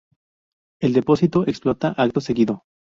[0.79, 2.63] El depósito explota acto seguido.